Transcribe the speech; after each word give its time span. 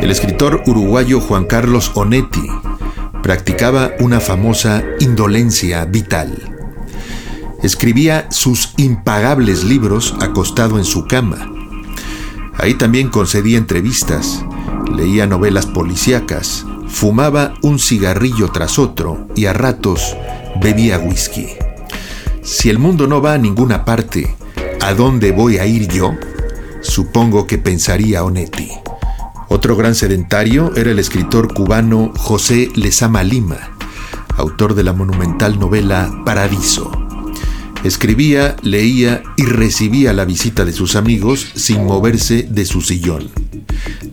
El 0.00 0.10
escritor 0.10 0.62
uruguayo 0.66 1.20
Juan 1.20 1.44
Carlos 1.44 1.92
Onetti 1.94 2.48
practicaba 3.22 3.90
una 4.00 4.18
famosa 4.18 4.82
indolencia 4.98 5.84
vital. 5.84 6.56
Escribía 7.62 8.26
sus 8.30 8.72
impagables 8.78 9.62
libros 9.62 10.14
acostado 10.20 10.78
en 10.78 10.84
su 10.84 11.06
cama. 11.06 11.52
Ahí 12.56 12.74
también 12.74 13.10
concedía 13.10 13.58
entrevistas, 13.58 14.42
leía 14.90 15.26
novelas 15.26 15.66
policíacas, 15.66 16.64
fumaba 16.88 17.52
un 17.60 17.78
cigarrillo 17.78 18.48
tras 18.48 18.78
otro 18.78 19.28
y 19.36 19.44
a 19.44 19.52
ratos 19.52 20.16
bebía 20.62 20.98
whisky. 20.98 21.48
Si 22.42 22.70
el 22.70 22.78
mundo 22.78 23.06
no 23.06 23.20
va 23.20 23.34
a 23.34 23.38
ninguna 23.38 23.84
parte, 23.84 24.34
¿a 24.80 24.94
dónde 24.94 25.32
voy 25.32 25.58
a 25.58 25.66
ir 25.66 25.88
yo? 25.88 26.14
Supongo 26.80 27.46
que 27.46 27.58
pensaría 27.58 28.24
Onetti. 28.24 28.70
Otro 29.52 29.74
gran 29.74 29.96
sedentario 29.96 30.72
era 30.76 30.92
el 30.92 31.00
escritor 31.00 31.52
cubano 31.52 32.12
José 32.16 32.70
Lezama 32.76 33.24
Lima, 33.24 33.58
autor 34.36 34.76
de 34.76 34.84
la 34.84 34.92
monumental 34.92 35.58
novela 35.58 36.22
Paradiso. 36.24 36.92
Escribía, 37.82 38.54
leía 38.62 39.24
y 39.36 39.42
recibía 39.42 40.12
la 40.12 40.24
visita 40.24 40.64
de 40.64 40.72
sus 40.72 40.94
amigos 40.94 41.50
sin 41.56 41.84
moverse 41.84 42.44
de 42.48 42.64
su 42.64 42.80
sillón. 42.80 43.28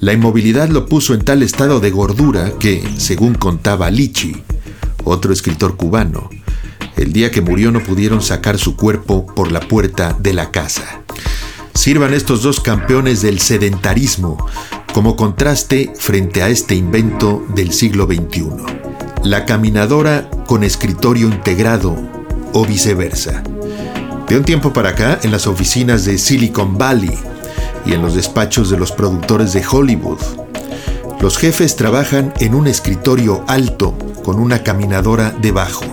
La 0.00 0.14
inmovilidad 0.14 0.70
lo 0.70 0.86
puso 0.86 1.12
en 1.12 1.22
tal 1.22 1.42
estado 1.42 1.80
de 1.80 1.90
gordura 1.90 2.52
que, 2.58 2.82
según 2.96 3.34
contaba 3.34 3.90
Lichi, 3.90 4.42
otro 5.04 5.34
escritor 5.34 5.76
cubano, 5.76 6.30
el 6.96 7.12
día 7.12 7.30
que 7.30 7.42
murió 7.42 7.70
no 7.70 7.82
pudieron 7.82 8.22
sacar 8.22 8.56
su 8.56 8.74
cuerpo 8.74 9.26
por 9.26 9.52
la 9.52 9.60
puerta 9.60 10.16
de 10.18 10.32
la 10.32 10.50
casa. 10.50 11.02
Sirvan 11.74 12.14
estos 12.14 12.42
dos 12.42 12.58
campeones 12.58 13.20
del 13.20 13.38
sedentarismo 13.38 14.38
como 14.96 15.14
contraste 15.14 15.92
frente 15.94 16.42
a 16.42 16.48
este 16.48 16.74
invento 16.74 17.44
del 17.54 17.74
siglo 17.74 18.06
XXI. 18.06 18.48
La 19.24 19.44
caminadora 19.44 20.30
con 20.46 20.64
escritorio 20.64 21.26
integrado 21.26 21.94
o 22.54 22.64
viceversa. 22.64 23.42
De 24.26 24.38
un 24.38 24.44
tiempo 24.44 24.72
para 24.72 24.88
acá, 24.88 25.18
en 25.22 25.32
las 25.32 25.46
oficinas 25.46 26.06
de 26.06 26.16
Silicon 26.16 26.78
Valley 26.78 27.14
y 27.84 27.92
en 27.92 28.00
los 28.00 28.14
despachos 28.14 28.70
de 28.70 28.78
los 28.78 28.90
productores 28.90 29.52
de 29.52 29.62
Hollywood, 29.70 30.20
los 31.20 31.36
jefes 31.36 31.76
trabajan 31.76 32.32
en 32.40 32.54
un 32.54 32.66
escritorio 32.66 33.44
alto 33.48 33.98
con 34.24 34.40
una 34.40 34.62
caminadora 34.62 35.30
debajo. 35.42 35.84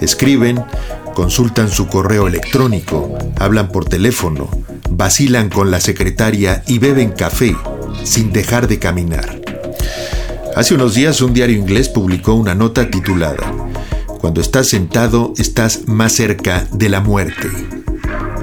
Escriben, 0.00 0.64
consultan 1.12 1.70
su 1.70 1.88
correo 1.88 2.28
electrónico, 2.28 3.18
hablan 3.40 3.66
por 3.72 3.84
teléfono, 3.84 4.48
vacilan 4.90 5.48
con 5.48 5.72
la 5.72 5.80
secretaria 5.80 6.62
y 6.68 6.78
beben 6.78 7.10
café 7.10 7.56
sin 8.04 8.32
dejar 8.32 8.68
de 8.68 8.78
caminar. 8.78 9.40
Hace 10.56 10.74
unos 10.74 10.94
días 10.94 11.20
un 11.20 11.34
diario 11.34 11.56
inglés 11.56 11.88
publicó 11.88 12.34
una 12.34 12.54
nota 12.54 12.88
titulada 12.90 13.52
Cuando 14.20 14.40
estás 14.40 14.68
sentado 14.68 15.34
estás 15.36 15.86
más 15.86 16.12
cerca 16.12 16.66
de 16.72 16.88
la 16.88 17.00
muerte. 17.00 17.48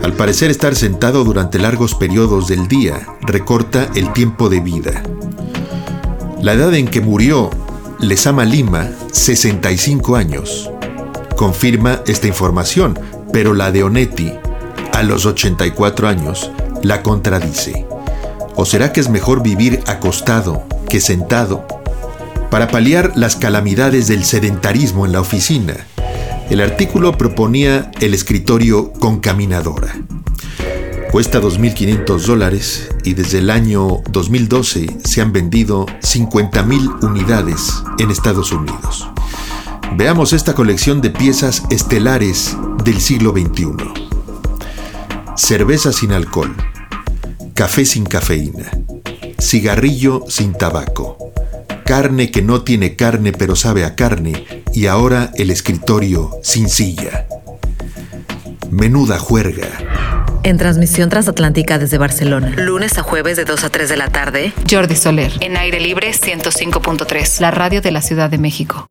Al 0.04 0.14
parecer 0.14 0.52
estar 0.52 0.76
sentado 0.76 1.24
durante 1.24 1.58
largos 1.60 1.96
periodos 1.96 2.48
del 2.48 2.68
día 2.68 3.08
recorta 3.22 3.90
el 3.96 4.14
tiempo 4.14 4.50
de 4.50 4.60
vida. 4.60 5.02
La 6.42 6.54
edad 6.54 6.74
en 6.76 6.88
que 6.88 7.02
murió 7.02 7.50
Lesama 8.00 8.44
Lima, 8.44 8.90
65 9.12 10.16
años, 10.16 10.70
confirma 11.38 12.02
esta 12.06 12.28
información, 12.28 13.00
pero 13.32 13.54
la 13.54 13.72
de 13.72 13.84
Onetti, 13.84 14.34
a 14.92 15.04
los 15.04 15.26
84 15.26 16.08
años, 16.08 16.52
la 16.84 17.02
contradice. 17.02 17.88
¿O 18.56 18.66
será 18.66 18.94
que 18.94 19.00
es 19.00 19.10
mejor 19.10 19.42
vivir 19.42 19.82
acostado 19.88 20.64
que 20.90 21.02
sentado? 21.02 21.66
Para 22.52 22.68
paliar 22.68 23.14
las 23.16 23.36
calamidades 23.36 24.08
del 24.08 24.24
sedentarismo 24.24 25.06
en 25.06 25.12
la 25.12 25.22
oficina, 25.22 25.88
el 26.50 26.62
artículo 26.62 27.18
proponía 27.18 27.90
el 28.00 28.14
escritorio 28.14 28.94
con 28.94 29.20
caminadora. 29.20 29.96
Cuesta 31.12 31.42
2.500 31.42 32.26
dólares 32.26 32.90
y 33.04 33.14
desde 33.14 33.40
el 33.40 33.50
año 33.50 34.02
2012 34.10 34.98
se 35.04 35.22
han 35.22 35.32
vendido 35.32 35.86
50.000 36.02 37.04
unidades 37.04 37.84
en 38.00 38.12
Estados 38.12 38.52
Unidos. 38.52 39.08
Veamos 39.96 40.34
esta 40.34 40.54
colección 40.54 41.02
de 41.02 41.12
piezas 41.12 41.64
estelares 41.70 42.58
del 42.84 43.00
siglo 43.00 43.32
XXI. 43.32 43.76
Cerveza 45.36 45.92
sin 45.92 46.12
alcohol, 46.12 46.56
café 47.54 47.86
sin 47.86 48.06
cafeína, 48.06 48.72
cigarrillo 49.40 50.26
sin 50.28 50.54
tabaco, 50.54 51.34
carne 51.86 52.32
que 52.32 52.42
no 52.42 52.64
tiene 52.64 52.96
carne 52.96 53.32
pero 53.32 53.56
sabe 53.56 53.86
a 53.86 53.96
carne 53.96 54.46
y 54.74 54.88
ahora 54.88 55.32
el 55.36 55.52
escritorio 55.52 56.32
sin 56.42 56.68
silla. 56.70 57.28
Menuda 58.72 59.20
juerga. 59.20 59.68
En 60.44 60.58
transmisión 60.58 61.10
transatlántica 61.10 61.78
desde 61.78 61.98
Barcelona. 61.98 62.54
Lunes 62.58 62.98
a 62.98 63.04
jueves 63.04 63.38
de 63.38 63.46
2 63.46 63.64
a 63.64 63.70
3 63.70 63.88
de 63.88 63.98
la 63.98 64.10
tarde. 64.10 64.52
Jordi 64.70 64.96
Soler. 64.96 65.32
En 65.40 65.56
aire 65.56 65.80
libre 65.80 66.12
105.3. 66.12 67.40
La 67.40 67.52
radio 67.52 67.82
de 67.82 67.92
la 67.92 68.02
Ciudad 68.02 68.30
de 68.30 68.40
México. 68.40 68.88